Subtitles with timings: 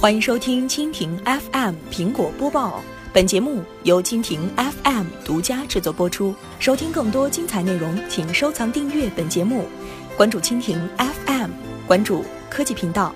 [0.00, 2.80] 欢迎收听蜻蜓 FM 苹果播报，
[3.12, 6.32] 本节目由蜻蜓 FM 独家制作播出。
[6.60, 9.64] 收听更多精彩内容，请收藏订阅本节目，
[10.16, 10.78] 关注蜻蜓
[11.26, 11.50] FM，
[11.84, 13.12] 关注科技频道。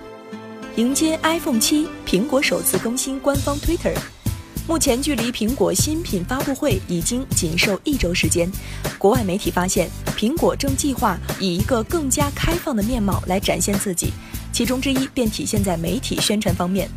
[0.75, 3.95] 迎接 iPhone 七，苹果首次更新官方 Twitter。
[4.67, 8.51] 目前距离苹果新品发布会已经仅剩一周时间，
[8.99, 14.13] 国外媒体发现，苹果正计划以一个更加开放的面貌来展现自己。
[14.53, 16.89] 其中之一便体现在媒体宣传方面。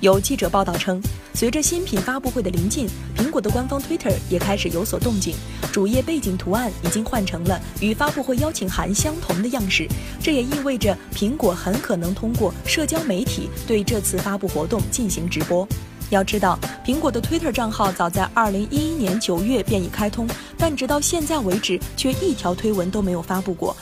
[0.00, 1.00] 有记者报道称，
[1.32, 5.34] 随着新品发布会的临近，苹果的官方 Twitter 也开始有所动静，
[5.72, 9.88] 主页背景图案已经换成了与发布会邀请函相同的样式。
[10.20, 15.66] 这也意味着苹果很可能通过社交媒体对这次发布活动进行直播。
[16.10, 20.28] 要知道，苹果的 Twitter 账号早在2011年9月便已开通，
[20.58, 23.74] 但直到现在为止却一条推文都没有发布过。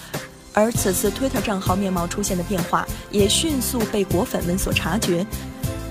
[0.55, 5.27] 而此次 Twitter 账号面貌出现的变化，也迅速被果粉们所察觉，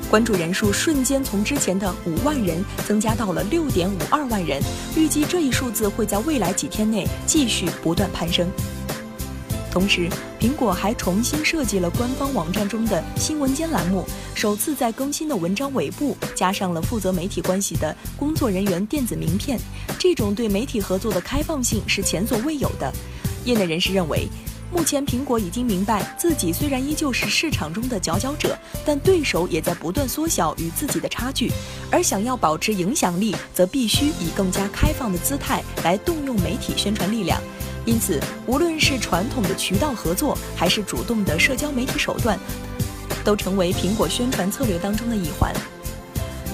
[0.09, 4.62] 关注人数瞬间从之前的五万人增加到了六点五二万人，
[4.95, 8.48] 预计这一数字会在未来几天内继续不断攀升。
[9.72, 10.08] 同时，
[10.40, 19.58] 苹果还重新设计了官方网站中的新闻间栏目，首次在更新的文章尾部加上了负责媒体关系的工作人员电子名片，
[19.98, 22.94] 这种对媒体合作的开放性是前所未有的。
[23.44, 24.28] 业内人士认为。
[24.72, 31.52] 目前，苹果已经明白，自己虽然依旧是市场中的佼佼者，但对手也在不断缩小与自己的差距。
[31.91, 37.39] 而想要保持影响力，则必须以更加开放的姿态来动用媒体宣传力量。
[37.86, 42.39] 因此，无论是传统的渠道合作，还是主动的社交媒体手段，
[43.25, 45.53] 都成为苹果宣传策略当中的一环。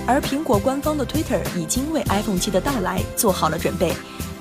[0.07, 3.93] 而苹果官方的 Twitter 已经为 iPhone 七的到来做好了准备。